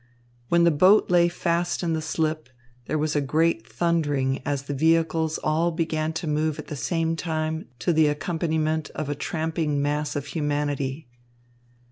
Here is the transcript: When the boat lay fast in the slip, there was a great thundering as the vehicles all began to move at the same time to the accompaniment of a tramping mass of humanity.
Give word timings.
When 0.49 0.63
the 0.63 0.71
boat 0.71 1.11
lay 1.11 1.27
fast 1.27 1.83
in 1.83 1.93
the 1.93 2.01
slip, 2.01 2.49
there 2.85 2.97
was 2.97 3.15
a 3.15 3.21
great 3.21 3.67
thundering 3.71 4.41
as 4.47 4.63
the 4.63 4.73
vehicles 4.73 5.37
all 5.43 5.69
began 5.69 6.11
to 6.13 6.25
move 6.27 6.57
at 6.57 6.69
the 6.69 6.75
same 6.75 7.15
time 7.15 7.67
to 7.77 7.93
the 7.93 8.07
accompaniment 8.07 8.89
of 8.95 9.09
a 9.09 9.13
tramping 9.15 9.79
mass 9.79 10.15
of 10.15 10.25
humanity. 10.33 11.07